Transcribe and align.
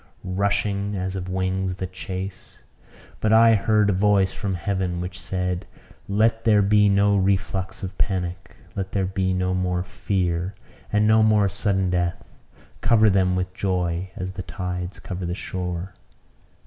rushing, 0.23 0.95
as 0.95 1.15
of 1.15 1.29
wings 1.29 1.75
that 1.75 1.93
chase! 1.93 2.63
But 3.19 3.31
I 3.31 3.53
heard 3.53 3.87
a 3.87 3.93
voice 3.93 4.33
from 4.33 4.55
heaven, 4.55 4.99
which 4.99 5.21
said 5.21 5.67
"Let 6.07 6.43
there 6.43 6.63
be 6.63 6.89
no 6.89 7.15
reflux 7.15 7.83
of 7.83 7.95
panic 7.99 8.55
let 8.75 8.93
there 8.93 9.05
be 9.05 9.31
no 9.31 9.53
more 9.53 9.83
fear, 9.83 10.55
and 10.91 11.05
no 11.07 11.21
more 11.21 11.47
sudden 11.47 11.91
death! 11.91 12.27
Cover 12.81 13.11
them 13.11 13.35
with 13.35 13.53
joy 13.53 14.09
as 14.15 14.31
the 14.31 14.41
tides 14.41 14.99
cover 14.99 15.23
the 15.23 15.35
shore!" 15.35 15.93